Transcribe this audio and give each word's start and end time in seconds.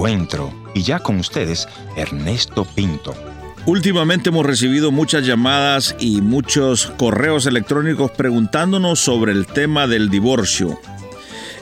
encuentro. 0.00 0.50
Y 0.74 0.82
ya 0.82 1.00
con 1.00 1.18
ustedes, 1.18 1.68
Ernesto 1.94 2.64
Pinto. 2.64 3.14
Últimamente 3.66 4.30
hemos 4.30 4.46
recibido 4.46 4.90
muchas 4.90 5.26
llamadas 5.26 5.94
y 6.00 6.22
muchos 6.22 6.86
correos 6.96 7.44
electrónicos 7.44 8.10
preguntándonos 8.12 8.98
sobre 8.98 9.32
el 9.32 9.46
tema 9.46 9.86
del 9.86 10.08
divorcio. 10.08 10.80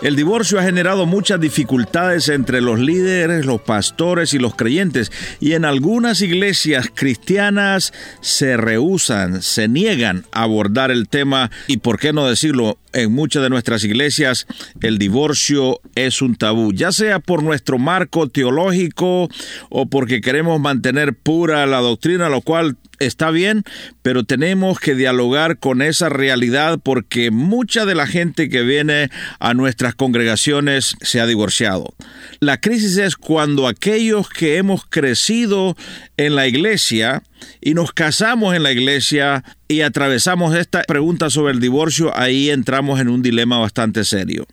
El 0.01 0.15
divorcio 0.15 0.61
ha 0.61 0.63
generado 0.63 1.07
muchas 1.07 1.41
dificultades 1.41 2.29
entre 2.29 2.61
los 2.61 2.79
líderes, 2.79 3.45
los 3.45 3.61
pastores 3.61 4.33
y 4.33 4.39
los 4.39 4.55
creyentes, 4.55 5.11
y 5.41 5.55
en 5.55 5.65
algunas 5.65 6.21
iglesias 6.23 6.89
cristianas 6.95 7.93
se 8.21 8.57
rehusan, 8.57 9.43
se 9.43 9.67
niegan 9.67 10.25
a 10.31 10.45
abordar 10.45 10.93
el 10.93 11.09
tema, 11.09 11.51
y 11.67 11.79
por 11.79 11.99
qué 11.99 12.13
no 12.13 12.29
decirlo, 12.29 12.79
en 12.93 13.13
muchas 13.13 13.43
de 13.43 13.51
nuestras 13.51 13.85
iglesias 13.85 14.47
el 14.81 14.99
divorcio 14.99 15.81
es 15.95 16.23
un 16.23 16.37
tabú, 16.37 16.73
ya 16.73 16.93
sea 16.93 17.19
por 17.19 17.43
nuestro 17.43 17.79
marco 17.79 18.29
teológico 18.29 19.29
o 19.71 19.87
porque 19.87 20.21
queremos 20.21 20.61
mantener 20.61 21.15
pura 21.15 21.67
la 21.67 21.79
doctrina, 21.79 22.29
lo 22.29 22.41
cual 22.41 22.77
está 22.99 23.31
bien, 23.31 23.65
pero 24.03 24.25
tenemos 24.25 24.81
que 24.81 24.95
dialogar 24.95 25.59
con 25.59 25.83
esa 25.83 26.09
realidad 26.09 26.81
porque 26.83 27.31
mucha 27.31 27.87
de 27.87 27.95
la 27.95 28.07
gente 28.07 28.49
que 28.49 28.63
viene 28.63 29.11
a 29.39 29.55
nuestras 29.55 29.95
congregaciones 29.95 30.97
se 31.01 31.21
ha 31.21 31.27
divorciado. 31.27 31.95
La 32.41 32.61
crisis 32.61 32.97
es 32.97 33.17
cuando 33.17 33.67
aquellos 33.69 34.29
que 34.29 34.57
hemos 34.57 34.85
crecido 34.87 35.77
en 36.19 36.35
la 36.35 36.47
iglesia 36.47 37.23
y 37.63 37.73
nos 37.73 37.93
casamos 37.93 38.55
en 38.55 38.63
la 38.63 38.73
iglesia 38.73 39.45
y 39.67 39.81
atravesamos 39.81 40.55
esta 40.55 40.83
pregunta 40.83 41.31
sobre 41.31 41.55
el 41.55 41.61
divorcio, 41.61 42.15
ahí 42.15 42.51
entramos 42.51 43.01
en 43.01 43.09
un 43.09 43.23
dilema 43.23 43.59
bastante 43.59 44.05
serio. 44.05 44.47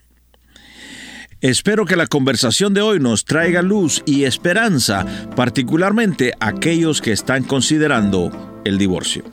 Espero 1.41 1.85
que 1.85 1.97
la 1.97 2.07
conversación 2.07 2.73
de 2.73 2.81
hoy 2.81 2.99
nos 2.99 3.25
traiga 3.25 3.61
luz 3.61 4.01
y 4.05 4.23
esperanza, 4.23 5.05
particularmente 5.35 6.33
a 6.39 6.47
aquellos 6.47 7.01
que 7.01 7.11
están 7.11 7.43
considerando 7.43 8.61
el 8.63 8.77
divorcio. 8.77 9.25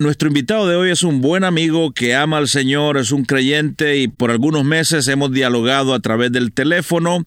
Nuestro 0.00 0.28
invitado 0.28 0.66
de 0.66 0.76
hoy 0.76 0.90
es 0.90 1.02
un 1.02 1.20
buen 1.20 1.44
amigo 1.44 1.92
que 1.92 2.14
ama 2.14 2.38
al 2.38 2.48
Señor, 2.48 2.96
es 2.96 3.12
un 3.12 3.26
creyente 3.26 3.98
y 3.98 4.08
por 4.08 4.30
algunos 4.30 4.64
meses 4.64 5.06
hemos 5.08 5.30
dialogado 5.30 5.92
a 5.92 6.00
través 6.00 6.32
del 6.32 6.52
teléfono 6.52 7.26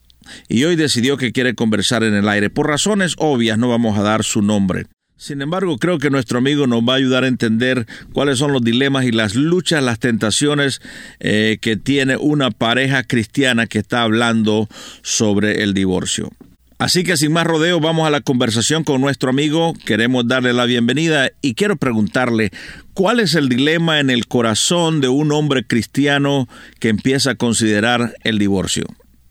y 0.50 0.64
hoy 0.64 0.76
decidió 0.76 1.16
que 1.16 1.32
quiere 1.32 1.54
conversar 1.54 2.04
en 2.04 2.16
el 2.16 2.28
aire. 2.28 2.50
Por 2.50 2.66
razones 2.66 3.14
obvias 3.20 3.60
no 3.60 3.70
vamos 3.70 4.00
a 4.00 4.02
dar 4.02 4.24
su 4.24 4.42
nombre. 4.42 4.88
Sin 5.18 5.44
embargo, 5.44 5.78
creo 5.78 6.00
que 6.00 6.10
nuestro 6.10 6.40
amigo 6.40 6.66
nos 6.66 6.82
va 6.82 6.94
a 6.94 6.96
ayudar 6.96 7.26
a 7.26 7.28
entender 7.28 7.86
cuáles 8.12 8.40
son 8.40 8.54
los 8.54 8.64
dilemas 8.64 9.06
y 9.06 9.12
las 9.12 9.36
luchas, 9.36 9.84
las 9.84 10.00
tentaciones 10.00 10.82
eh, 11.20 11.60
que 11.62 11.78
tiene 11.78 12.18
una 12.18 12.50
pareja 12.50 13.04
cristiana 13.04 13.68
que 13.68 13.78
está 13.78 14.02
hablando 14.02 14.68
sobre 15.04 15.62
el 15.62 15.76
divorcio. 15.76 16.32
Así 16.80 17.04
que 17.04 17.18
sin 17.18 17.32
más 17.32 17.46
rodeo 17.46 17.80
vamos 17.80 18.08
a 18.08 18.12
la 18.12 18.22
conversación 18.22 18.84
con 18.84 19.00
nuestro 19.00 19.30
amigo. 19.30 19.74
Queremos 19.86 20.28
darle 20.28 20.54
la 20.54 20.66
bienvenida 20.66 21.30
y 21.42 21.56
quiero 21.56 21.78
preguntarle 21.78 22.50
cuál 22.94 23.20
es 23.20 23.36
el 23.36 23.48
dilema 23.48 24.00
en 24.00 24.10
el 24.10 24.28
corazón 24.28 25.00
de 25.00 25.08
un 25.08 25.32
hombre 25.32 25.66
cristiano 25.66 26.48
que 26.80 26.90
empieza 26.90 27.32
a 27.32 27.36
considerar 27.36 28.16
el 28.24 28.40
divorcio. 28.40 28.86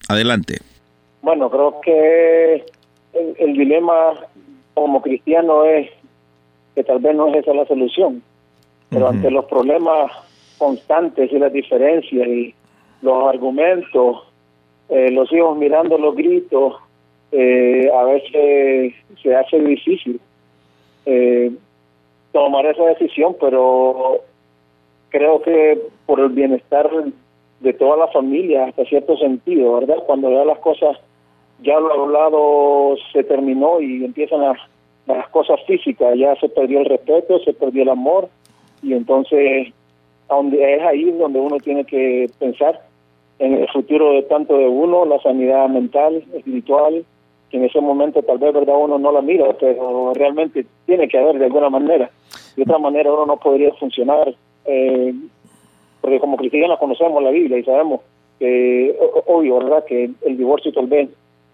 Adelante. 0.09 0.59
Bueno, 1.23 1.51
creo 1.51 1.81
que 1.81 2.65
el, 3.39 3.53
dilema 3.55 4.15
como 4.75 5.03
cristiano 5.03 5.65
es 5.65 5.91
que 6.75 6.85
tal 6.85 7.01
vez 7.01 7.15
no 7.15 7.29
es 7.29 7.37
esa 7.37 7.55
la 7.55 7.67
solución, 7.67 8.23
pero 8.89 9.09
ante 9.09 9.31
los 9.31 9.45
problemas 9.45 10.11
constantes 10.59 11.31
y 11.33 11.39
las 11.39 11.53
diferencias 11.53 12.27
y 12.27 12.55
los 13.03 13.29
argumentos, 13.29 14.23
eh, 14.89 15.11
los 15.11 15.33
hijos 15.33 15.57
mirando 15.57 15.99
los 15.99 16.17
gritos, 16.17 16.75
eh, 17.33 17.91
a 17.95 18.05
veces 18.05 18.95
se 19.23 19.35
hace 19.35 19.59
difícil 19.59 20.21
eh, 21.07 21.51
tomar 22.33 22.67
esa 22.67 22.85
decisión, 22.85 23.35
pero 23.41 24.21
creo 25.09 25.41
que 25.43 25.81
por 26.07 26.21
el 26.21 26.29
bienestar 26.29 26.91
de 27.61 27.73
toda 27.73 27.97
la 27.97 28.09
familia, 28.09 28.67
hasta 28.67 28.85
cierto 28.85 29.17
sentido, 29.17 29.75
¿verdad? 29.75 30.03
Cuando 30.07 30.31
ya 30.31 30.45
las 30.45 30.59
cosas, 30.59 30.99
ya 31.63 31.79
lo 31.79 31.93
hablado 32.03 32.97
se 33.13 33.25
terminó 33.25 33.81
y 33.81 34.05
empiezan 34.05 34.41
las, 34.41 34.59
cosas 35.31 35.61
físicas, 35.67 36.17
ya 36.17 36.35
se 36.37 36.49
perdió 36.49 36.81
el 36.81 36.87
respeto, 36.87 37.39
se 37.41 37.53
perdió 37.53 37.83
el 37.83 37.89
amor, 37.89 38.29
y 38.83 38.93
entonces 38.93 39.73
donde 40.29 40.77
es 40.77 40.83
ahí 40.83 41.11
donde 41.11 41.41
uno 41.41 41.59
tiene 41.59 41.85
que 41.85 42.31
pensar 42.39 42.81
en 43.39 43.55
el 43.55 43.69
futuro 43.69 44.13
de 44.13 44.23
tanto 44.23 44.57
de 44.57 44.69
uno, 44.69 45.05
la 45.05 45.21
sanidad 45.21 45.69
mental, 45.69 46.25
espiritual, 46.33 47.05
en 47.53 47.65
ese 47.65 47.81
momento 47.81 48.23
tal 48.23 48.39
vez 48.39 48.53
verdad 48.53 48.75
uno 48.79 48.99
no 48.99 49.13
la 49.13 49.21
mira, 49.21 49.47
pero 49.61 50.13
realmente 50.15 50.65
tiene 50.87 51.07
que 51.07 51.19
haber 51.19 51.39
de 51.39 51.47
alguna 51.47 51.69
manera. 51.69 52.11
De 52.57 52.63
otra 52.63 52.79
manera 52.79 53.13
uno 53.13 53.27
no 53.27 53.37
podría 53.37 53.73
funcionar, 53.75 54.35
eh, 54.65 55.15
porque 56.01 56.19
como 56.19 56.37
cristianos 56.37 56.79
conocemos 56.79 57.23
la 57.23 57.31
Biblia 57.31 57.59
y 57.59 57.65
sabemos 57.65 58.01
que, 58.39 58.97
obvio, 59.27 59.59
¿verdad?, 59.59 59.85
que 59.85 60.11
el 60.23 60.37
divorcio 60.37 60.73
tal 60.73 60.87
vez 60.87 61.11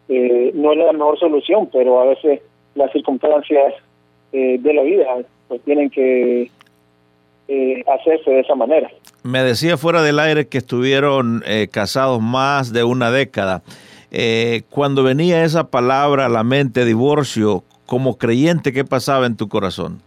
eh, 0.08 0.52
no 0.54 0.72
es 0.72 0.78
la 0.78 0.92
mejor 0.92 1.18
solución, 1.18 1.68
pero 1.72 2.00
a 2.00 2.06
veces 2.06 2.40
las 2.74 2.92
circunstancias 2.92 3.74
eh, 4.32 4.58
de 4.58 4.74
la 4.74 4.82
vida 4.82 5.06
pues 5.48 5.60
tienen 5.62 5.90
que 5.90 6.50
hacerse 7.86 8.30
de 8.30 8.40
esa 8.40 8.54
manera. 8.54 8.90
Me 9.22 9.42
decía 9.42 9.78
fuera 9.78 10.02
del 10.02 10.18
aire 10.18 10.48
que 10.48 10.58
estuvieron 10.58 11.42
casados 11.70 12.20
más 12.20 12.74
de 12.74 12.84
una 12.84 13.10
década. 13.10 13.62
Eh, 14.10 14.62
cuando 14.70 15.02
venía 15.02 15.44
esa 15.44 15.70
palabra 15.70 16.26
a 16.26 16.28
la 16.28 16.44
mente, 16.44 16.84
divorcio, 16.84 17.62
como 17.86 18.16
creyente, 18.16 18.72
¿qué 18.72 18.84
pasaba 18.84 19.26
en 19.26 19.36
tu 19.36 19.48
corazón? 19.48 20.00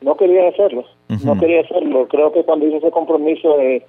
No 0.00 0.16
quería 0.16 0.48
hacerlo, 0.48 0.84
no 1.24 1.38
quería 1.38 1.60
hacerlo. 1.60 2.08
Creo 2.08 2.32
que 2.32 2.42
cuando 2.42 2.66
hice 2.66 2.78
ese 2.78 2.90
compromiso 2.90 3.56
de 3.58 3.84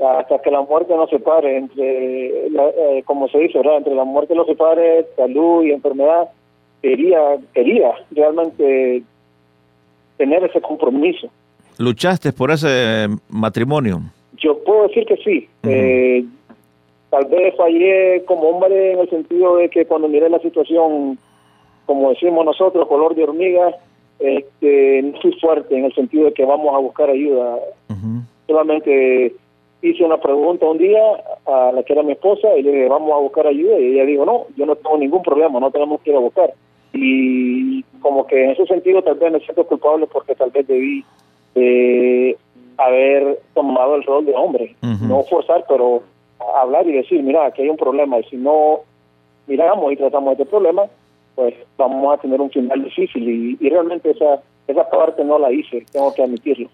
hasta 0.00 0.38
que 0.42 0.50
la 0.50 0.60
muerte 0.62 0.94
nos 0.94 1.08
separe, 1.08 1.56
entre, 1.56 2.46
eh, 2.48 3.02
como 3.06 3.28
se 3.28 3.38
dice, 3.38 3.58
¿verdad? 3.58 3.78
entre 3.78 3.94
la 3.94 4.04
muerte 4.04 4.34
nos 4.34 4.46
separe, 4.46 5.06
salud 5.16 5.64
y 5.64 5.70
enfermedad, 5.70 6.28
quería, 6.82 7.38
quería 7.54 7.92
realmente 8.10 9.02
tener 10.16 10.44
ese 10.44 10.60
compromiso. 10.60 11.28
¿Luchaste 11.78 12.32
por 12.32 12.50
ese 12.50 13.08
matrimonio? 13.28 14.00
Yo 14.36 14.62
puedo 14.64 14.88
decir 14.88 15.06
que 15.06 15.16
sí. 15.16 15.48
eh, 15.62 16.24
Tal 17.14 17.26
vez 17.26 17.54
fallé 17.54 18.24
como 18.24 18.48
hombre 18.48 18.90
en 18.94 18.98
el 18.98 19.08
sentido 19.08 19.54
de 19.54 19.68
que 19.68 19.86
cuando 19.86 20.08
miré 20.08 20.28
la 20.28 20.40
situación, 20.40 21.16
como 21.86 22.10
decimos 22.10 22.44
nosotros, 22.44 22.88
color 22.88 23.14
de 23.14 23.22
hormiga, 23.22 23.72
este, 24.18 25.00
no 25.00 25.20
fui 25.20 25.30
fuerte 25.40 25.78
en 25.78 25.84
el 25.84 25.94
sentido 25.94 26.24
de 26.24 26.32
que 26.32 26.44
vamos 26.44 26.74
a 26.74 26.78
buscar 26.78 27.10
ayuda. 27.10 27.60
Solamente 28.48 29.32
hice 29.80 30.04
una 30.04 30.16
pregunta 30.16 30.66
un 30.66 30.78
día 30.78 31.02
a 31.46 31.70
la 31.70 31.84
que 31.84 31.92
era 31.92 32.02
mi 32.02 32.14
esposa 32.14 32.48
y 32.56 32.64
le 32.64 32.72
dije, 32.72 32.88
vamos 32.88 33.12
a 33.12 33.18
buscar 33.18 33.46
ayuda. 33.46 33.78
Y 33.78 33.92
ella 33.92 34.06
dijo, 34.06 34.26
no, 34.26 34.46
yo 34.56 34.66
no 34.66 34.74
tengo 34.74 34.98
ningún 34.98 35.22
problema, 35.22 35.60
no 35.60 35.70
tenemos 35.70 36.00
que 36.00 36.10
ir 36.10 36.16
a 36.16 36.20
buscar. 36.20 36.52
Y 36.92 37.84
como 38.00 38.26
que 38.26 38.42
en 38.42 38.50
ese 38.50 38.66
sentido 38.66 39.02
tal 39.02 39.14
vez 39.14 39.30
me 39.30 39.38
siento 39.38 39.64
culpable 39.64 40.08
porque 40.08 40.34
tal 40.34 40.50
vez 40.50 40.66
debí 40.66 41.04
eh, 41.54 42.36
haber 42.76 43.38
tomado 43.54 43.94
el 43.94 44.02
rol 44.02 44.26
de 44.26 44.34
hombre. 44.34 44.74
No 44.82 45.22
forzar, 45.22 45.64
pero 45.68 46.02
hablar 46.60 46.86
y 46.86 46.92
decir, 46.92 47.22
mira, 47.22 47.46
aquí 47.46 47.62
hay 47.62 47.68
un 47.68 47.76
problema, 47.76 48.18
y 48.18 48.24
si 48.24 48.36
no 48.36 48.80
miramos 49.46 49.92
y 49.92 49.96
tratamos 49.96 50.32
este 50.32 50.46
problema, 50.46 50.82
pues 51.34 51.54
vamos 51.76 52.14
a 52.14 52.20
tener 52.20 52.40
un 52.40 52.50
final 52.50 52.84
difícil. 52.84 53.56
Y, 53.60 53.68
realmente 53.68 54.10
esa 54.10 54.40
esa 54.66 54.88
parte 54.88 55.22
no 55.24 55.38
la 55.38 55.52
hice, 55.52 55.84
tengo 55.92 56.14
que 56.14 56.22
admitirlo. 56.22 56.68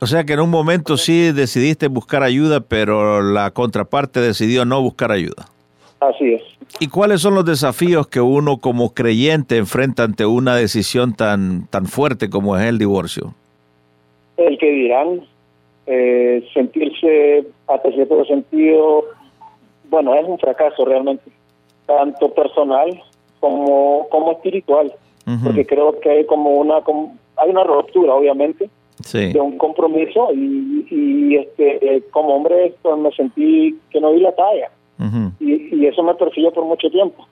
O 0.00 0.06
sea 0.06 0.24
que 0.24 0.32
en 0.32 0.40
un 0.40 0.50
momento 0.50 0.96
sí 0.96 1.30
decidiste 1.30 1.86
buscar 1.86 2.22
ayuda, 2.22 2.60
pero 2.60 3.22
la 3.22 3.50
contraparte 3.50 4.18
decidió 4.20 4.64
no 4.64 4.80
buscar 4.82 5.12
ayuda. 5.12 5.46
Así 6.00 6.32
es. 6.32 6.42
¿Y 6.80 6.88
cuáles 6.88 7.20
son 7.20 7.34
los 7.34 7.44
desafíos 7.44 8.08
que 8.08 8.20
uno 8.20 8.56
como 8.56 8.94
creyente 8.94 9.58
enfrenta 9.58 10.04
ante 10.04 10.24
una 10.24 10.56
decisión 10.56 11.14
tan, 11.14 11.66
tan 11.68 11.86
fuerte 11.86 12.30
como 12.30 12.56
es 12.56 12.64
el 12.64 12.78
divorcio? 12.78 13.34
El 14.38 14.56
que 14.58 14.70
dirán, 14.70 15.20
eh, 15.92 16.46
sentirse 16.54 17.44
hasta 17.66 17.90
cierto 17.90 18.24
sentido, 18.24 19.06
bueno, 19.88 20.14
es 20.14 20.24
un 20.24 20.38
fracaso 20.38 20.84
realmente, 20.84 21.28
tanto 21.84 22.32
personal 22.32 23.02
como, 23.40 24.06
como 24.08 24.30
espiritual, 24.30 24.92
porque 25.44 25.66
creo 25.66 25.98
que 25.98 26.10
hay 26.10 26.26
como 26.26 26.50
una, 26.60 26.76
hay 27.36 27.50
una 27.50 27.64
ruptura, 27.64 28.14
obviamente, 28.14 28.70
de 29.12 29.40
un 29.40 29.58
compromiso 29.58 30.28
y, 30.32 31.34
este 31.36 31.96
eh, 31.96 32.02
como 32.10 32.36
hombre 32.36 32.74
pues 32.82 32.98
me 32.98 33.10
sentí 33.12 33.76
que 33.90 34.00
no 34.00 34.12
di 34.12 34.20
la 34.20 34.32
talla. 34.32 34.70
Y, 35.40 35.86
eso 35.86 36.04
me 36.04 36.14
persiguió 36.14 36.52
por 36.52 36.64
mucho 36.66 36.88
tiempo. 36.88 37.26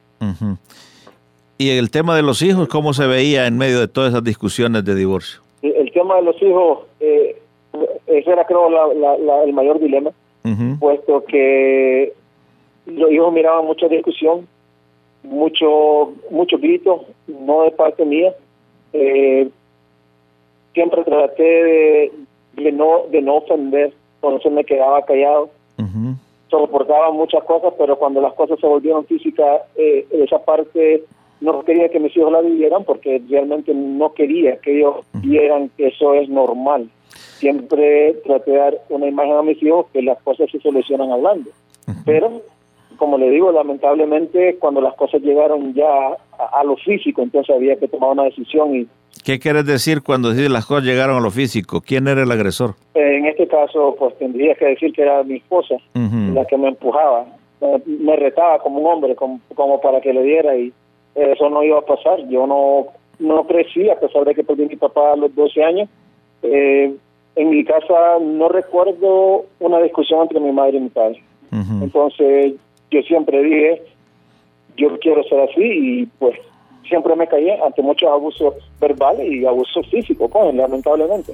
¿Y 1.58 1.70
el 1.70 1.90
tema 1.92 2.16
de 2.16 2.22
los 2.22 2.42
hijos, 2.42 2.66
cómo 2.66 2.92
se 2.92 3.06
veía 3.06 3.46
en 3.46 3.56
medio 3.56 3.78
de 3.78 3.86
todas 3.86 4.10
esas 4.10 4.24
discusiones 4.24 4.84
de 4.84 4.96
divorcio? 4.96 5.42
El 5.62 5.92
tema 5.92 6.16
de 6.16 6.22
los 6.22 6.42
hijos, 6.42 6.80
eh, 6.98 7.40
ese 8.06 8.30
era 8.30 8.44
creo 8.44 8.68
el 9.44 9.52
mayor 9.52 9.78
dilema, 9.78 10.10
puesto 10.78 11.24
que 11.24 12.12
los 12.86 13.10
hijos 13.10 13.32
miraban 13.32 13.66
mucha 13.66 13.88
discusión, 13.88 14.46
mucho 15.22 16.12
mucho 16.30 16.58
grito, 16.58 17.04
no 17.26 17.62
de 17.62 17.70
parte 17.72 18.04
mía. 18.04 18.34
Eh, 18.92 19.48
siempre 20.72 21.04
traté 21.04 21.42
de, 21.42 22.12
de, 22.54 22.72
no 22.72 23.02
de 23.10 23.20
no 23.20 23.36
ofender, 23.36 23.92
entonces 24.16 24.52
me 24.52 24.64
quedaba 24.64 25.02
callado. 25.02 25.50
Soportaba 26.48 27.10
muchas 27.10 27.44
cosas, 27.44 27.74
pero 27.76 27.98
cuando 27.98 28.22
las 28.22 28.32
cosas 28.32 28.58
se 28.58 28.66
volvieron 28.66 29.04
físicas, 29.04 29.62
eh, 29.76 30.06
esa 30.10 30.42
parte 30.42 31.04
no 31.40 31.62
quería 31.64 31.88
que 31.88 32.00
mis 32.00 32.16
hijos 32.16 32.32
la 32.32 32.40
vivieran 32.40 32.84
porque 32.84 33.22
realmente 33.28 33.72
no 33.74 34.12
quería 34.12 34.56
que 34.58 34.78
ellos 34.78 35.06
vieran 35.14 35.70
que 35.76 35.88
eso 35.88 36.14
es 36.14 36.28
normal. 36.28 36.88
Siempre 37.38 38.14
traté 38.24 38.52
de 38.52 38.56
dar 38.58 38.78
una 38.88 39.06
imagen 39.06 39.34
a 39.34 39.42
mis 39.42 39.62
hijos 39.62 39.86
que 39.92 40.02
las 40.02 40.20
cosas 40.22 40.50
se 40.50 40.60
solucionan 40.60 41.12
hablando. 41.12 41.50
Pero, 42.04 42.42
como 42.96 43.16
le 43.16 43.30
digo, 43.30 43.52
lamentablemente 43.52 44.56
cuando 44.58 44.80
las 44.80 44.94
cosas 44.94 45.22
llegaron 45.22 45.72
ya 45.74 45.86
a, 45.86 46.60
a 46.60 46.64
lo 46.64 46.76
físico, 46.76 47.22
entonces 47.22 47.54
había 47.54 47.76
que 47.76 47.88
tomar 47.88 48.10
una 48.10 48.24
decisión 48.24 48.74
y 48.74 48.88
¿Qué 49.24 49.38
quieres 49.38 49.66
decir 49.66 50.02
cuando 50.02 50.30
dices 50.30 50.50
las 50.50 50.66
cosas 50.66 50.84
llegaron 50.84 51.16
a 51.16 51.20
lo 51.20 51.30
físico? 51.30 51.80
¿Quién 51.80 52.08
era 52.08 52.22
el 52.22 52.32
agresor? 52.32 52.74
En 52.94 53.26
este 53.26 53.46
caso, 53.46 53.94
pues 53.98 54.16
tendría 54.18 54.54
que 54.54 54.66
decir 54.66 54.92
que 54.92 55.02
era 55.02 55.22
mi 55.22 55.36
esposa, 55.36 55.74
la 55.94 56.44
que 56.46 56.56
me 56.56 56.68
empujaba. 56.68 57.26
Me, 57.84 58.16
retaba 58.16 58.58
como 58.60 58.80
un 58.80 58.86
hombre, 58.86 59.16
como, 59.16 59.80
para 59.80 60.00
que 60.00 60.12
le 60.12 60.22
diera 60.22 60.56
y 60.56 60.72
eso 61.18 61.50
no 61.50 61.62
iba 61.62 61.78
a 61.78 61.82
pasar. 61.82 62.26
Yo 62.28 62.46
no, 62.46 62.86
no 63.18 63.46
crecí, 63.46 63.88
a 63.90 63.98
pesar 63.98 64.24
de 64.24 64.34
que 64.34 64.44
perdí 64.44 64.64
a 64.64 64.68
mi 64.68 64.76
papá 64.76 65.12
a 65.12 65.16
los 65.16 65.34
12 65.34 65.62
años. 65.62 65.88
Eh, 66.42 66.94
en 67.36 67.50
mi 67.50 67.64
casa 67.64 68.18
no 68.20 68.48
recuerdo 68.48 69.44
una 69.60 69.80
discusión 69.80 70.22
entre 70.22 70.40
mi 70.40 70.52
madre 70.52 70.78
y 70.78 70.80
mi 70.80 70.88
padre. 70.88 71.22
Entonces, 71.80 72.54
yo 72.90 73.02
siempre 73.02 73.42
dije, 73.42 73.82
yo 74.76 74.98
quiero 74.98 75.22
ser 75.24 75.40
así 75.40 75.62
y 75.62 76.06
pues 76.18 76.38
siempre 76.88 77.14
me 77.16 77.26
caí 77.26 77.50
ante 77.50 77.82
muchos 77.82 78.10
abusos 78.10 78.54
verbales 78.80 79.30
y 79.30 79.46
abusos 79.46 79.86
físicos, 79.88 80.30
pues, 80.30 80.54
lamentablemente. 80.54 81.32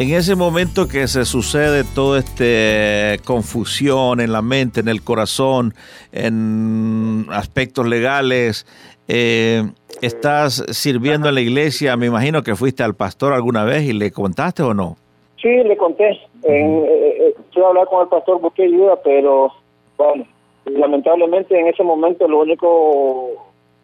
En 0.00 0.14
ese 0.14 0.34
momento 0.34 0.88
que 0.88 1.06
se 1.08 1.26
sucede 1.26 1.84
toda 1.94 2.20
esta 2.20 3.22
confusión 3.22 4.20
en 4.20 4.32
la 4.32 4.40
mente, 4.40 4.80
en 4.80 4.88
el 4.88 5.04
corazón, 5.04 5.74
en 6.10 7.26
aspectos 7.28 7.86
legales, 7.86 8.66
eh, 9.08 9.62
estás 10.00 10.64
sirviendo 10.70 11.28
en 11.28 11.34
la 11.34 11.42
iglesia, 11.42 11.98
me 11.98 12.06
imagino 12.06 12.42
que 12.42 12.56
fuiste 12.56 12.82
al 12.82 12.94
pastor 12.94 13.34
alguna 13.34 13.64
vez 13.64 13.82
y 13.82 13.92
le 13.92 14.10
contaste 14.10 14.62
o 14.62 14.72
no. 14.72 14.96
Sí, 15.36 15.48
le 15.48 15.76
conté. 15.76 16.18
En, 16.44 16.78
eh, 16.78 16.86
eh, 16.88 17.34
fui 17.52 17.62
a 17.62 17.66
hablar 17.66 17.86
con 17.88 18.00
el 18.00 18.08
pastor, 18.08 18.40
busqué 18.40 18.62
ayuda, 18.62 18.96
pero 19.04 19.52
bueno, 19.98 20.24
lamentablemente 20.64 21.60
en 21.60 21.66
ese 21.66 21.82
momento 21.82 22.26
lo 22.26 22.40
único 22.40 23.32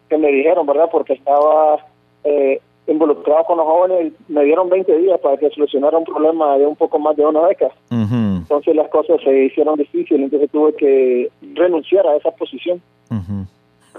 que 0.09 0.17
me 0.17 0.29
dijeron, 0.29 0.65
¿verdad? 0.65 0.89
Porque 0.91 1.13
estaba 1.13 1.77
eh, 2.25 2.59
involucrado 2.87 3.45
con 3.45 3.59
los 3.59 3.67
jóvenes, 3.67 4.13
me 4.29 4.45
dieron 4.45 4.69
20 4.69 4.97
días 4.99 5.19
para 5.21 5.37
que 5.37 5.51
solucionara 5.51 5.99
un 5.99 6.05
problema 6.05 6.57
de 6.57 6.67
un 6.67 6.77
poco 6.77 6.99
más 6.99 7.17
de 7.17 7.27
una 7.27 7.47
década. 7.47 7.73
Entonces 7.91 8.77
las 8.77 8.89
cosas 8.91 9.17
se 9.25 9.45
hicieron 9.45 9.77
difíciles, 9.77 10.23
entonces 10.23 10.51
tuve 10.51 10.75
que 10.75 11.31
renunciar 11.55 12.07
a 12.07 12.17
esa 12.17 12.31
posición. 12.31 12.81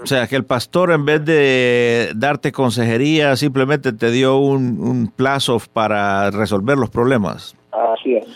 O 0.02 0.06
sea, 0.06 0.26
que 0.26 0.36
el 0.36 0.44
pastor 0.44 0.92
en 0.92 1.04
vez 1.04 1.24
de 1.24 2.12
darte 2.14 2.52
consejería, 2.52 3.36
simplemente 3.36 3.92
te 3.92 4.10
dio 4.10 4.38
un, 4.38 5.12
plazo 5.14 5.60
para 5.72 6.30
resolver 6.30 6.78
los 6.78 6.90
problemas. 6.90 7.56
Así 7.72 8.14
es. 8.14 8.26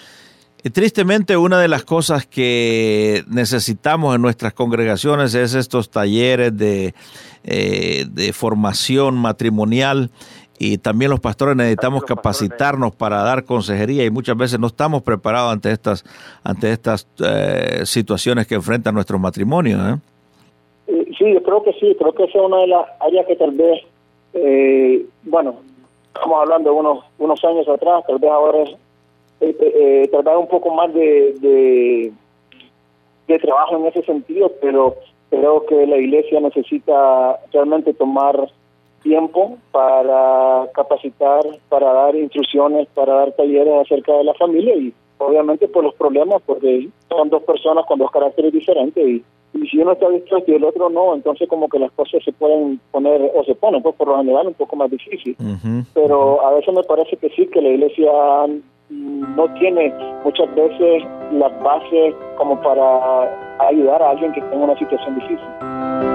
Y 0.64 0.70
tristemente 0.70 1.37
una 1.37 1.60
de 1.60 1.69
las 1.69 1.84
cosas 1.84 2.26
que 2.26 3.25
necesitamos 3.28 4.14
en 4.14 4.22
nuestras 4.22 4.52
congregaciones 4.52 5.34
es 5.34 5.55
estos 5.55 5.90
talleres 5.90 6.56
de, 6.56 6.94
eh, 7.43 8.06
de 8.08 8.32
formación 8.32 9.16
matrimonial 9.16 10.10
y 10.64 10.78
también 10.78 11.10
los 11.10 11.18
pastores 11.18 11.56
necesitamos 11.56 12.04
capacitarnos 12.04 12.94
para 12.94 13.24
dar 13.24 13.44
consejería 13.44 14.04
y 14.04 14.10
muchas 14.10 14.36
veces 14.36 14.60
no 14.60 14.68
estamos 14.68 15.02
preparados 15.02 15.52
ante 15.52 15.72
estas, 15.72 16.04
ante 16.44 16.70
estas 16.70 17.08
eh, 17.18 17.84
situaciones 17.84 18.46
que 18.46 18.54
enfrentan 18.54 18.94
nuestros 18.94 19.20
matrimonios. 19.20 19.80
¿eh? 19.80 19.98
Sí, 21.18 21.34
yo 21.34 21.42
creo 21.42 21.64
que 21.64 21.72
sí, 21.72 21.96
creo 21.98 22.12
que 22.12 22.24
esa 22.24 22.38
es 22.38 22.44
una 22.44 22.58
de 22.58 22.68
las 22.68 22.86
áreas 23.00 23.26
que 23.26 23.34
tal 23.34 23.50
vez, 23.50 23.82
eh, 24.34 25.04
bueno, 25.24 25.56
estamos 26.14 26.42
hablando 26.42 26.70
de 26.70 26.76
unos, 26.76 27.04
unos 27.18 27.44
años 27.44 27.68
atrás, 27.68 28.04
tal 28.06 28.20
vez 28.20 28.30
ahora 28.30 28.62
es 28.62 28.70
eh, 29.40 29.56
eh, 29.60 30.08
tratar 30.12 30.36
un 30.36 30.46
poco 30.46 30.72
más 30.72 30.94
de, 30.94 31.34
de, 31.40 32.12
de 33.26 33.38
trabajo 33.40 33.78
en 33.78 33.86
ese 33.86 34.04
sentido, 34.04 34.52
pero 34.60 34.94
creo 35.28 35.66
que 35.66 35.88
la 35.88 35.96
iglesia 35.96 36.38
necesita 36.38 37.40
realmente 37.52 37.92
tomar 37.94 38.48
tiempo 39.02 39.58
para 39.70 40.66
capacitar, 40.74 41.42
para 41.68 41.92
dar 41.92 42.14
instrucciones, 42.16 42.88
para 42.94 43.14
dar 43.14 43.32
talleres 43.32 43.74
acerca 43.82 44.12
de 44.16 44.24
la 44.24 44.34
familia 44.34 44.74
y 44.76 44.92
obviamente 45.18 45.68
por 45.68 45.84
los 45.84 45.94
problemas, 45.94 46.42
porque 46.44 46.88
son 47.08 47.28
dos 47.28 47.42
personas 47.42 47.86
con 47.86 47.98
dos 47.98 48.10
caracteres 48.10 48.52
diferentes 48.52 49.06
y 49.06 49.22
y 49.54 49.66
si 49.66 49.78
uno 49.78 49.92
está 49.92 50.08
dispuesto 50.08 50.50
y 50.50 50.54
el 50.54 50.64
otro 50.64 50.88
no, 50.88 51.14
entonces 51.14 51.48
como 51.48 51.68
que 51.68 51.78
las 51.78 51.92
cosas 51.92 52.22
se 52.24 52.32
pueden 52.32 52.80
poner, 52.90 53.30
o 53.34 53.44
se 53.44 53.54
ponen 53.54 53.82
pues 53.82 53.94
por 53.96 54.08
lo 54.08 54.16
general 54.16 54.46
un 54.46 54.54
poco 54.54 54.76
más 54.76 54.90
difícil. 54.90 55.36
Pero 55.94 56.44
a 56.46 56.54
veces 56.54 56.74
me 56.74 56.82
parece 56.82 57.16
que 57.16 57.28
sí, 57.30 57.46
que 57.48 57.60
la 57.60 57.68
iglesia 57.68 58.10
no 58.90 59.54
tiene 59.58 59.92
muchas 60.24 60.54
veces 60.54 61.02
las 61.32 61.62
bases 61.62 62.14
como 62.38 62.60
para 62.62 63.58
ayudar 63.68 64.02
a 64.02 64.10
alguien 64.10 64.32
que 64.32 64.40
tenga 64.40 64.64
una 64.64 64.78
situación 64.78 65.14
difícil. 65.16 66.11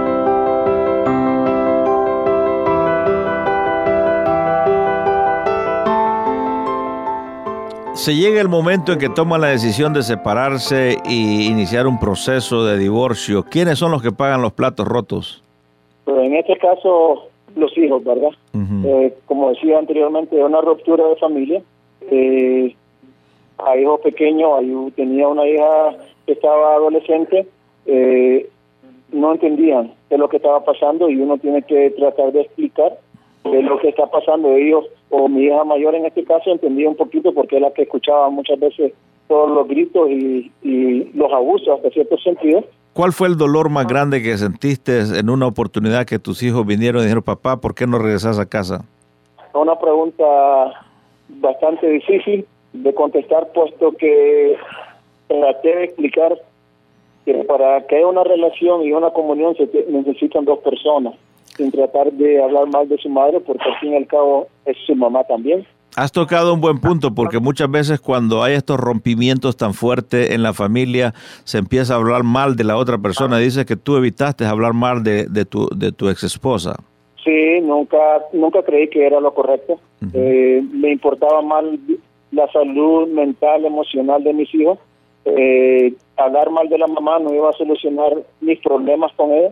Se 7.98 8.16
llega 8.16 8.40
el 8.40 8.48
momento 8.48 8.94
en 8.94 9.00
que 9.00 9.10
toma 9.10 9.40
la 9.40 9.48
decisión 9.48 9.92
de 9.92 10.04
separarse 10.04 10.98
y 11.04 11.48
iniciar 11.48 11.88
un 11.88 12.00
proceso 12.00 12.64
de 12.64 12.78
divorcio. 12.78 13.44
¿Quiénes 13.44 13.80
son 13.80 13.92
los 13.92 14.04
que 14.04 14.12
pagan 14.12 14.44
los 14.44 14.54
platos 14.54 14.88
rotos? 14.88 15.44
Pues 16.06 16.18
en 16.20 16.36
este 16.36 16.58
caso, 16.58 17.28
los 17.56 17.76
hijos, 17.76 18.04
¿verdad? 18.04 18.30
Eh, 18.86 19.16
como 19.26 19.50
decía 19.50 19.80
anteriormente, 19.80 20.42
una 20.42 20.62
ruptura 20.62 21.08
de 21.08 21.16
familia. 21.16 21.62
Eh, 22.12 22.76
a 23.58 23.76
hijo 23.76 23.98
pequeño, 23.98 24.48
tenía 24.96 25.28
una 25.28 25.48
hija 25.48 25.98
que 26.28 26.34
estaba 26.34 26.76
adolescente, 26.76 27.48
eh, 27.88 28.48
no 29.12 29.32
entendían 29.34 29.92
de 30.12 30.20
lo 30.20 30.30
que 30.30 30.38
estaba 30.38 30.64
pasando 30.64 31.10
y 31.10 31.18
uno 31.18 31.40
tiene 31.40 31.64
que 31.64 31.90
tratar 31.90 32.32
de 32.32 32.42
explicar 32.42 33.00
de 33.44 33.64
lo 33.64 33.80
que 33.80 33.90
está 33.90 34.06
pasando. 34.06 34.52
Ellos 34.54 34.86
o 35.10 35.28
mi 35.28 35.46
hija 35.46 35.64
mayor 35.64 35.96
en 35.96 36.06
este 36.06 36.24
caso 36.24 36.52
entendía 36.52 36.90
un 36.90 36.96
poquito 36.96 37.34
porque 37.34 37.58
es 37.58 37.62
la 37.62 37.72
que 37.72 37.84
escuchaba 37.84 38.30
muchas 38.30 38.60
veces 38.60 38.94
todos 39.28 39.50
los 39.50 39.68
gritos 39.68 40.10
y, 40.10 40.52
los 41.14 41.32
abusos 41.32 41.68
hasta 41.70 41.90
cierto 41.90 42.18
sentido. 42.18 42.64
¿Cuál 42.94 43.12
fue 43.12 43.28
el 43.28 43.38
dolor 43.38 43.70
más 43.70 43.88
grande 43.88 44.22
que 44.22 44.38
sentiste 44.38 45.00
en 45.20 45.30
una 45.30 45.48
oportunidad 45.48 46.06
que 46.06 46.20
tus 46.20 46.42
hijos 46.44 46.66
vinieron 46.66 47.02
y 47.02 47.06
dijeron, 47.06 47.24
papá, 47.24 47.58
¿por 47.58 47.76
qué 47.76 47.86
no 47.86 48.00
regresas 48.00 48.40
a 48.40 48.48
casa? 48.48 48.86
Una 49.54 49.78
pregunta 49.78 50.26
bastante 51.30 51.88
difícil, 51.90 52.46
de 52.74 52.94
contestar, 52.94 53.52
puesto 53.54 53.92
que 53.94 54.56
traté 55.28 55.76
de 55.76 55.84
explicar 55.86 56.38
que 57.26 57.34
para 57.44 57.86
que 57.88 57.98
haya 57.98 58.08
una 58.08 58.24
relación 58.24 58.84
y 58.84 58.92
una 58.92 59.10
comunión 59.12 59.56
se 59.56 59.68
necesitan 59.90 60.46
dos 60.46 60.60
personas, 60.60 61.16
sin 61.58 61.72
tratar 61.72 62.12
de 62.14 62.42
hablar 62.42 62.68
mal 62.68 62.88
de 62.88 62.98
su 62.98 63.10
madre, 63.10 63.40
porque 63.40 63.64
al 63.64 63.80
fin 63.80 63.94
y 63.94 63.98
al 63.98 64.08
cabo 64.08 64.48
es 64.66 64.78
su 64.86 64.96
mamá 64.96 65.24
también. 65.24 65.66
Has 65.96 66.12
tocado 66.12 66.54
un 66.54 66.62
buen 66.62 66.80
punto 66.80 67.16
porque 67.16 67.40
muchas 67.40 67.72
veces 67.72 68.00
cuando 68.00 68.44
hay 68.44 68.54
estos 68.54 68.80
rompimientos 68.80 69.58
tan 69.58 69.74
fuertes 69.74 70.30
en 70.30 70.44
la 70.44 70.54
familia 70.54 71.14
se 71.44 71.58
empieza 71.58 71.94
a 71.94 71.98
hablar 71.98 72.24
mal 72.24 72.56
de 72.56 72.64
la 72.64 72.78
otra 72.78 73.00
persona. 73.00 73.40
Dices 73.40 73.66
que 73.66 73.76
tú 73.76 73.98
evitaste 73.98 74.46
hablar 74.46 74.74
mal 74.74 75.04
de, 75.04 75.26
de 75.26 75.46
tu, 75.46 75.68
de 75.76 75.92
tu 75.92 76.08
ex 76.10 76.24
esposa. 76.24 76.76
Sí, 77.24 77.60
nunca, 77.62 77.98
nunca 78.32 78.62
creí 78.64 78.90
que 78.90 79.08
era 79.08 79.20
lo 79.20 79.34
correcto. 79.34 79.80
Eh, 80.14 80.64
me 80.72 80.92
importaba 80.92 81.42
más 81.42 81.66
la 82.32 82.48
salud 82.52 83.08
mental, 83.08 83.66
emocional 83.66 84.24
de 84.24 84.34
mis 84.34 84.54
hijos. 84.54 84.78
Eh, 85.26 85.94
hablar 86.16 86.52
mal 86.52 86.70
de 86.70 86.78
la 86.78 86.88
mamá 86.88 87.20
no 87.20 87.34
iba 87.34 87.50
a 87.50 87.54
solucionar 87.54 88.14
mis 88.40 88.60
problemas 88.60 89.12
con 89.18 89.34
ella, 89.34 89.52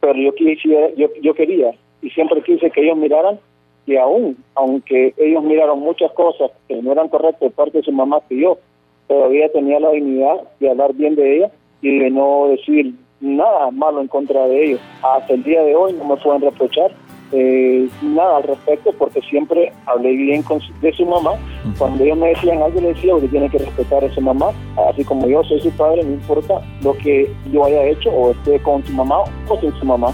pero 0.00 0.14
yo 0.18 0.34
quisiera, 0.34 0.90
yo, 0.96 1.08
yo 1.22 1.34
quería 1.34 1.72
y 2.02 2.10
siempre 2.10 2.42
quise 2.42 2.70
que 2.70 2.82
ellos 2.82 2.96
miraran 2.96 3.38
y 3.86 3.96
aún, 3.96 4.36
aunque 4.54 5.14
ellos 5.16 5.42
miraron 5.42 5.80
muchas 5.80 6.12
cosas 6.12 6.50
que 6.68 6.80
no 6.82 6.92
eran 6.92 7.08
correctas 7.08 7.40
de 7.40 7.50
parte 7.50 7.78
de 7.78 7.84
su 7.84 7.92
mamá 7.92 8.20
que 8.28 8.38
yo, 8.38 8.58
todavía 9.06 9.50
tenía 9.50 9.80
la 9.80 9.90
dignidad 9.90 10.42
de 10.60 10.70
hablar 10.70 10.92
bien 10.94 11.14
de 11.14 11.36
ella 11.36 11.50
y 11.80 11.98
de 11.98 12.10
no 12.10 12.48
decir 12.48 12.94
nada 13.20 13.70
malo 13.70 14.00
en 14.00 14.08
contra 14.08 14.46
de 14.46 14.64
ellos. 14.64 14.80
Hasta 15.02 15.32
el 15.32 15.42
día 15.42 15.62
de 15.62 15.74
hoy 15.74 15.94
no 15.94 16.04
me 16.04 16.16
pueden 16.16 16.42
reprochar 16.42 16.92
eh, 17.32 17.88
nada 18.02 18.38
al 18.38 18.42
respecto 18.44 18.92
porque 18.98 19.20
siempre 19.22 19.72
hablé 19.86 20.12
bien 20.16 20.42
con, 20.42 20.60
de 20.80 20.92
su 20.92 21.04
mamá. 21.04 21.32
Cuando 21.76 22.04
ellos 22.04 22.18
me 22.18 22.28
decían 22.28 22.62
algo, 22.62 22.80
le 22.80 22.94
decía, 22.94 23.14
usted 23.14 23.30
tiene 23.30 23.50
que 23.50 23.58
respetar 23.58 24.04
a 24.04 24.14
su 24.14 24.20
mamá, 24.20 24.50
así 24.90 25.04
como 25.04 25.26
yo 25.26 25.42
soy 25.44 25.60
su 25.60 25.70
padre, 25.72 26.04
no 26.04 26.12
importa 26.12 26.60
lo 26.82 26.94
que 26.94 27.30
yo 27.52 27.64
haya 27.64 27.84
hecho 27.84 28.10
o 28.10 28.30
esté 28.32 28.60
con 28.60 28.84
su 28.84 28.92
mamá 28.92 29.18
o 29.48 29.60
sin 29.60 29.72
su 29.78 29.84
mamá, 29.84 30.12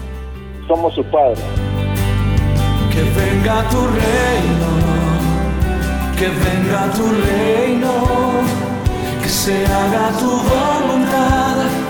somos 0.67 0.93
su 0.93 1.03
padre. 1.05 1.41
Que 2.91 3.01
venga 3.01 3.67
tu 3.69 3.77
reino, 3.77 4.69
que 6.17 6.27
venga 6.27 6.91
tu 6.93 7.03
reino, 7.03 7.93
que 9.21 9.29
se 9.29 9.65
haga 9.65 10.11
tu 10.19 10.27
voluntad 10.27 11.85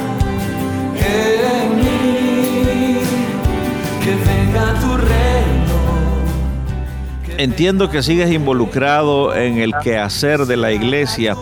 Entiendo 7.38 7.90
que 7.90 8.02
sigues 8.02 8.32
involucrado 8.32 9.36
en 9.36 9.58
el 9.58 9.74
quehacer 9.84 10.42
de 10.42 10.58
la 10.58 10.72
iglesia. 10.72 11.36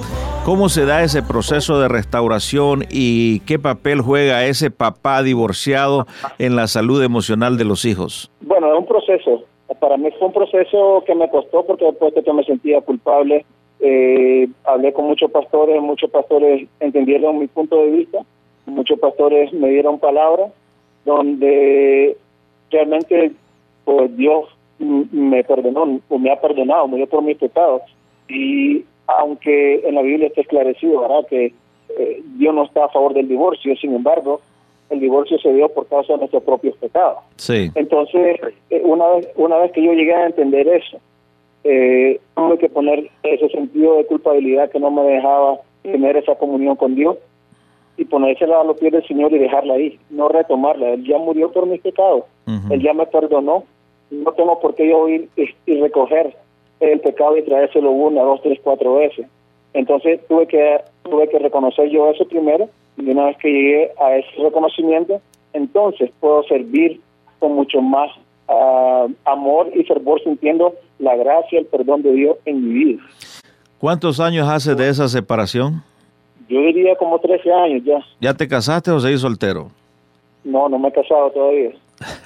¿Cómo 0.46 0.68
se 0.70 0.86
da 0.86 1.04
ese 1.04 1.24
proceso 1.24 1.80
de 1.80 1.88
restauración 1.88 2.86
y 2.90 3.40
qué 3.42 3.60
papel 3.60 4.02
juega 4.02 4.46
ese 4.46 4.72
papá 4.72 5.24
divorciado 5.24 6.06
en 6.40 6.56
la 6.56 6.68
salud 6.68 7.02
emocional 7.04 7.58
de 7.58 7.66
los 7.66 7.86
hijos? 7.86 8.32
Bueno, 8.42 8.74
es 8.74 8.80
un 8.80 8.86
proceso 8.86 9.46
para 9.80 9.98
mí 9.98 10.10
fue 10.18 10.28
un 10.28 10.34
proceso 10.34 11.04
que 11.06 11.16
me 11.16 11.30
costó 11.30 11.66
porque 11.66 11.86
después 11.86 12.14
de 12.14 12.24
que 12.24 12.34
me 12.34 12.44
sentía 12.44 12.82
culpable, 12.82 13.46
eh, 13.80 14.48
hablé 14.64 14.94
con 14.94 15.06
muchos 15.06 15.32
pastores, 15.32 15.82
muchos 15.82 16.10
pastores 16.10 16.68
entendieron 16.80 17.40
mi 17.40 17.48
punto 17.48 17.78
de 17.78 17.90
vista, 17.90 18.20
muchos 18.66 19.00
pastores 19.00 19.52
me 19.54 19.70
dieron 19.70 20.00
palabras 20.00 20.52
donde 21.06 22.16
realmente 22.72 23.34
pues 23.84 24.16
Dios 24.16 24.46
me 24.80 25.44
perdonó 25.44 26.00
o 26.10 26.18
me 26.20 26.32
ha 26.32 26.40
perdonado, 26.40 26.88
dio 26.88 27.08
por 27.08 27.24
mis 27.24 27.38
pecados 27.38 27.82
y 28.28 28.84
aunque 29.08 29.88
en 29.88 29.96
la 29.96 30.02
Biblia 30.02 30.28
está 30.28 30.42
esclarecido, 30.42 31.02
¿verdad? 31.02 31.28
que 31.30 31.54
eh, 31.98 32.22
Dios 32.38 32.56
no 32.56 32.64
está 32.64 32.86
a 32.86 32.90
favor 32.90 33.14
del 33.14 33.28
divorcio, 33.28 33.76
sin 33.76 33.94
embargo, 33.94 34.42
el 34.90 35.00
divorcio 35.00 35.38
se 35.40 35.54
dio 35.54 35.70
por 35.70 35.88
causa 35.88 36.14
de 36.14 36.20
nuestros 36.20 36.44
propios 36.44 36.76
pecados. 36.78 37.20
Sí. 37.36 37.72
Entonces, 37.76 38.40
eh, 38.70 38.82
una 38.84 39.08
vez, 39.10 39.30
una 39.36 39.58
vez 39.58 39.72
que 39.72 39.84
yo 39.84 39.94
llegué 39.94 40.14
a 40.14 40.28
entender 40.28 40.68
eso, 40.68 41.00
eh, 41.64 42.20
tuve 42.36 42.58
que 42.58 42.70
poner 42.70 43.10
ese 43.24 43.50
sentido 43.50 43.98
de 43.98 44.06
culpabilidad 44.06 44.70
que 44.70 44.80
no 44.80 44.92
me 44.92 45.04
dejaba 45.04 45.60
tener 45.82 46.18
esa 46.18 46.36
comunión 46.36 46.76
con 46.76 46.96
Dios 46.96 47.18
y 47.98 48.06
ponérsela 48.06 48.62
a 48.62 48.64
los 48.64 48.78
pies 48.78 48.92
del 48.92 49.08
Señor 49.08 49.34
y 49.34 49.38
dejarla 49.38 49.76
ahí, 49.76 50.00
no 50.10 50.28
retomarla. 50.30 50.92
Él 50.92 51.06
ya 51.06 51.18
murió 51.18 51.52
por 51.52 51.68
mis 51.68 51.82
pecados, 51.82 52.24
Él 52.70 52.82
ya 52.82 52.94
me 52.94 53.06
perdonó, 53.06 53.66
no 54.14 54.32
tengo 54.34 54.60
por 54.60 54.76
qué 54.76 54.90
yo 54.90 55.08
ir 55.10 55.30
y, 55.36 55.80
recoger 55.80 56.36
el 56.80 57.00
pecado 57.00 57.38
y 57.38 57.44
traérselo 57.44 57.92
una, 57.92 58.22
dos, 58.22 58.42
tres, 58.42 58.60
cuatro 58.64 58.96
veces. 58.96 59.28
Entonces 59.74 60.20
tuve 60.28 60.48
que 60.48 60.82
tuve 61.04 61.28
que 61.30 61.40
reconocer 61.40 61.90
yo 61.90 62.10
eso 62.10 62.26
primero 62.28 62.70
y 62.98 63.10
una 63.10 63.26
vez 63.26 63.38
que 63.38 63.50
llegué 63.50 63.92
a 64.00 64.16
ese 64.16 64.30
reconocimiento, 64.42 65.20
entonces 65.54 66.12
puedo 66.20 66.44
servir 66.44 67.02
con 67.40 67.54
mucho 67.54 67.82
más 67.82 68.12
ah, 68.48 69.08
amor 69.26 69.72
y 69.74 69.84
fervor 69.84 70.22
sintiendo 70.24 70.76
la 71.00 71.16
gracia, 71.16 71.60
el 71.60 71.66
perdón 71.66 72.04
de 72.04 72.12
Dios 72.12 72.38
en 72.46 72.68
mi 72.68 72.74
vida. 72.74 73.04
¿Cuántos 73.80 74.20
años 74.20 74.48
hace 74.48 74.76
de 74.76 74.90
esa 74.90 75.08
separación? 75.08 75.84
Yo 76.48 76.60
diría 76.62 76.96
como 76.96 77.20
13 77.20 77.52
años 77.52 77.84
ya. 77.84 78.00
¿Ya 78.22 78.34
te 78.34 78.48
casaste 78.48 78.92
o 78.92 79.00
seguís 79.00 79.22
soltero? 79.22 79.72
No, 80.44 80.70
no 80.70 80.78
me 80.78 80.90
he 80.90 80.92
casado 80.92 81.32
todavía. 81.32 81.72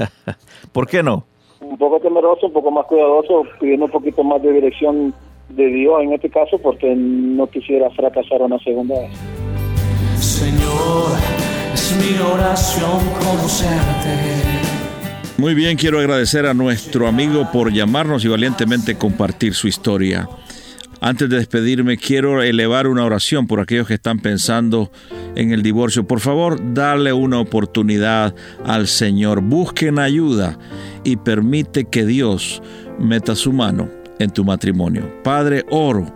¿Por 0.72 0.88
qué 0.88 1.01
no? 1.01 1.24
Un 1.69 1.77
poco 1.77 2.00
temeroso, 2.00 2.47
un 2.47 2.53
poco 2.53 2.71
más 2.71 2.86
cuidadoso, 2.86 3.43
pidiendo 3.59 3.86
un 3.86 3.91
poquito 3.91 4.24
más 4.24 4.41
de 4.41 4.53
dirección 4.53 5.13
de 5.50 5.67
Dios 5.67 6.01
en 6.01 6.13
este 6.13 6.29
caso 6.29 6.57
porque 6.57 6.93
no 6.95 7.47
quisiera 7.47 7.89
fracasar 7.91 8.41
una 8.41 8.59
segunda 8.59 9.00
vez. 9.00 9.12
Señor, 10.15 11.12
es 11.74 11.95
mi 11.97 12.19
oración 12.19 13.00
conocerte. 13.19 14.57
Muy 15.38 15.53
bien, 15.53 15.77
quiero 15.77 16.00
agradecer 16.00 16.47
a 16.47 16.53
nuestro 16.53 17.07
amigo 17.07 17.47
por 17.53 17.71
llamarnos 17.71 18.25
y 18.25 18.27
valientemente 18.27 18.97
compartir 18.97 19.53
su 19.53 19.67
historia. 19.67 20.27
Antes 21.00 21.30
de 21.30 21.38
despedirme, 21.38 21.98
quiero 21.98 22.42
elevar 22.42 22.88
una 22.88 23.06
oración 23.06 23.48
por 23.48 23.60
aquellos 23.60 23.88
que 23.88 23.94
están 23.94 24.20
pensando 24.20 24.92
en 25.36 25.51
el 25.51 25.62
divorcio. 25.62 26.08
Por 26.08 26.20
favor, 26.20 26.74
dale 26.74 27.13
una 27.13 27.39
oportunidad 27.39 28.34
al 28.66 28.88
Señor. 28.88 29.42
Busquen 29.42 30.00
ayuda 30.00 30.58
y 31.04 31.18
permite 31.18 31.86
que 31.86 32.06
Dios 32.06 32.62
meta 33.00 33.36
su 33.36 33.54
mano 33.54 33.89
en 34.20 34.32
tu 34.32 34.44
matrimonio. 34.44 35.22
Padre, 35.24 35.66
oro 35.70 36.13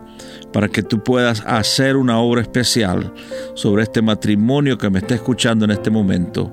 para 0.52 0.68
que 0.68 0.84
tú 0.84 1.04
puedas 1.04 1.44
hacer 1.46 1.96
una 1.96 2.20
obra 2.20 2.42
especial 2.42 3.14
sobre 3.54 3.84
este 3.84 4.02
matrimonio 4.02 4.78
que 4.78 4.90
me 4.90 5.00
está 5.00 5.16
escuchando 5.16 5.66
en 5.66 5.72
este 5.72 5.90
momento 5.90 6.52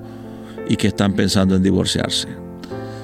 y 0.68 0.76
que 0.76 0.88
están 0.88 1.14
pensando 1.14 1.56
en 1.56 1.62
divorciarse. 1.62 2.28